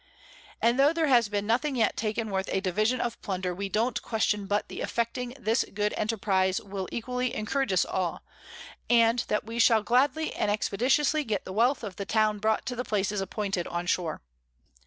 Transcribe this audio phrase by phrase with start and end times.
[0.67, 4.01] __And tho there had been nothing yet taken worth a Division of Plunder, we don't
[4.01, 8.23] question but the effecting this good Enterprize will equally encourage us all,
[8.89, 12.75] and that we shall gladly and expeditiously get the Wealth of the Town brought to
[12.75, 14.23] the places appointed on shore.